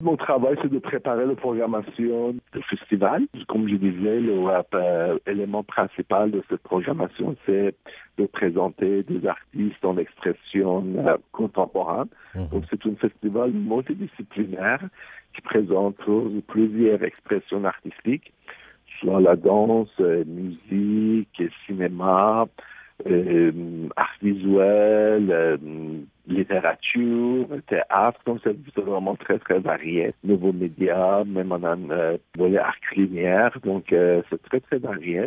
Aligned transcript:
Mon 0.00 0.16
travail, 0.16 0.56
c'est 0.62 0.70
de 0.70 0.78
préparer 0.78 1.26
la 1.26 1.34
programmation 1.34 2.30
du 2.30 2.62
festival. 2.70 3.26
Comme 3.48 3.68
je 3.68 3.74
disais, 3.74 4.20
l'élément 5.26 5.64
principal 5.64 6.30
de 6.30 6.40
cette 6.48 6.62
programmation, 6.62 7.34
c'est 7.44 7.74
de 8.16 8.26
présenter 8.26 9.02
des 9.02 9.26
artistes 9.26 9.84
en 9.84 9.98
expression 9.98 10.84
euh, 10.98 11.16
contemporaine. 11.32 12.06
Mhm. 12.36 12.46
Donc, 12.46 12.64
c'est 12.70 12.86
un 12.86 12.94
festival 12.94 13.50
multidisciplinaire 13.50 14.84
qui 15.34 15.40
présente 15.40 15.96
plusieurs 16.46 17.02
expressions 17.02 17.64
artistiques, 17.64 18.32
soit 19.00 19.20
la 19.20 19.34
danse, 19.34 19.90
euh, 19.98 20.22
musique, 20.24 21.42
cinéma, 21.66 22.46
euh, 23.06 23.88
art 23.96 24.14
visuel, 24.22 25.30
euh, 25.30 25.56
littérature, 26.28 27.46
théâtre, 27.66 28.20
donc 28.26 28.40
c'est 28.44 28.80
vraiment 28.80 29.16
très 29.16 29.38
très 29.38 29.58
varié. 29.58 30.12
Nouveaux 30.22 30.52
médias, 30.52 31.24
même 31.24 31.52
on 31.52 31.64
a 31.64 31.70
un 31.70 32.18
volet 32.36 32.58
art 32.58 32.78
culinaire, 32.80 33.58
donc 33.64 33.86
c'est 33.90 34.42
très 34.42 34.60
très 34.60 34.78
varié. 34.78 35.26